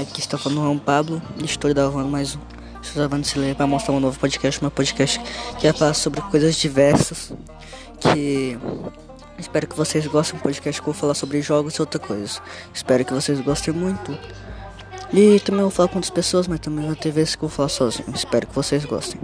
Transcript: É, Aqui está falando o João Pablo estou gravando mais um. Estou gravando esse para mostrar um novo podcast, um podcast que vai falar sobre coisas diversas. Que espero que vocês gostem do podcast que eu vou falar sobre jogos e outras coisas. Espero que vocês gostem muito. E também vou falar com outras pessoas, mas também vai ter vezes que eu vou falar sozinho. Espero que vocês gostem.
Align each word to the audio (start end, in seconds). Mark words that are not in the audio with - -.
É, 0.00 0.02
Aqui 0.02 0.20
está 0.20 0.38
falando 0.38 0.58
o 0.58 0.62
João 0.62 0.78
Pablo 0.78 1.20
estou 1.44 1.72
gravando 1.74 2.08
mais 2.08 2.34
um. 2.34 2.40
Estou 2.80 2.96
gravando 2.96 3.22
esse 3.22 3.54
para 3.54 3.66
mostrar 3.66 3.92
um 3.92 4.00
novo 4.00 4.18
podcast, 4.18 4.64
um 4.64 4.70
podcast 4.70 5.20
que 5.58 5.64
vai 5.64 5.72
falar 5.74 5.94
sobre 5.94 6.22
coisas 6.22 6.56
diversas. 6.56 7.32
Que 8.00 8.58
espero 9.38 9.66
que 9.66 9.76
vocês 9.76 10.06
gostem 10.06 10.38
do 10.38 10.42
podcast 10.42 10.80
que 10.80 10.88
eu 10.88 10.92
vou 10.92 10.98
falar 10.98 11.14
sobre 11.14 11.42
jogos 11.42 11.74
e 11.74 11.82
outras 11.82 12.02
coisas. 12.02 12.42
Espero 12.72 13.04
que 13.04 13.12
vocês 13.12 13.40
gostem 13.40 13.74
muito. 13.74 14.18
E 15.12 15.38
também 15.40 15.62
vou 15.62 15.70
falar 15.70 15.88
com 15.88 15.96
outras 15.96 16.10
pessoas, 16.10 16.48
mas 16.48 16.60
também 16.60 16.86
vai 16.86 16.96
ter 16.96 17.10
vezes 17.10 17.34
que 17.34 17.44
eu 17.44 17.48
vou 17.48 17.56
falar 17.56 17.68
sozinho. 17.68 18.08
Espero 18.14 18.46
que 18.46 18.54
vocês 18.54 18.84
gostem. 18.86 19.20